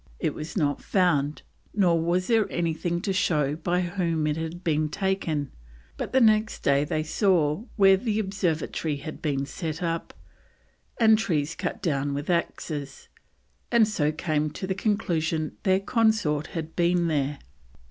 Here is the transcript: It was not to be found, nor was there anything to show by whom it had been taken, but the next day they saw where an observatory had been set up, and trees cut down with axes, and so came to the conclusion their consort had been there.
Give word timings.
It 0.19 0.33
was 0.33 0.57
not 0.57 0.77
to 0.77 0.81
be 0.83 0.87
found, 0.87 1.43
nor 1.75 2.01
was 2.01 2.25
there 2.25 2.51
anything 2.51 3.01
to 3.01 3.13
show 3.13 3.55
by 3.55 3.81
whom 3.81 4.25
it 4.25 4.35
had 4.35 4.63
been 4.63 4.89
taken, 4.89 5.51
but 5.95 6.11
the 6.11 6.19
next 6.19 6.63
day 6.63 6.83
they 6.83 7.03
saw 7.03 7.65
where 7.75 7.99
an 7.99 8.19
observatory 8.19 8.95
had 8.95 9.21
been 9.21 9.45
set 9.45 9.83
up, 9.83 10.15
and 10.99 11.19
trees 11.19 11.53
cut 11.53 11.83
down 11.83 12.15
with 12.15 12.31
axes, 12.31 13.09
and 13.71 13.87
so 13.87 14.11
came 14.11 14.49
to 14.49 14.65
the 14.65 14.73
conclusion 14.73 15.55
their 15.61 15.79
consort 15.79 16.47
had 16.47 16.75
been 16.75 17.07
there. 17.07 17.37